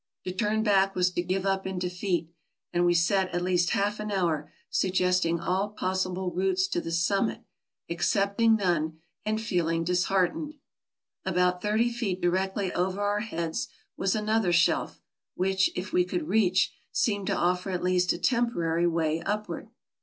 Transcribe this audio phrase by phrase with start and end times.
[0.23, 2.31] To turn back was to give up in defeat:
[2.73, 6.91] and we sat at least half an hour suggest ing all possible routes to the
[6.91, 7.43] summit,
[7.87, 10.55] accepting none, and feeling disheartened.
[11.23, 15.03] About thirty feet directly over our heads was another shelf,
[15.35, 19.69] which, if we could reach, seemed to offer at least a temporary way upward.